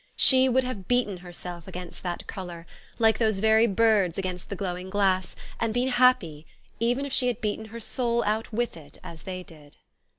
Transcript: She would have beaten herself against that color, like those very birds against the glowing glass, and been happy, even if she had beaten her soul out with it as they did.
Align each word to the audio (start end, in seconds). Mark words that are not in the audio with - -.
She 0.15 0.49
would 0.49 0.63
have 0.63 0.87
beaten 0.87 1.17
herself 1.17 1.67
against 1.67 2.01
that 2.01 2.25
color, 2.25 2.65
like 2.97 3.19
those 3.19 3.37
very 3.37 3.67
birds 3.67 4.17
against 4.17 4.49
the 4.49 4.55
glowing 4.55 4.89
glass, 4.89 5.35
and 5.59 5.75
been 5.75 5.89
happy, 5.89 6.47
even 6.79 7.05
if 7.05 7.13
she 7.13 7.27
had 7.27 7.39
beaten 7.39 7.65
her 7.65 7.79
soul 7.79 8.23
out 8.23 8.51
with 8.51 8.75
it 8.75 8.97
as 9.03 9.21
they 9.21 9.43
did. 9.43 9.77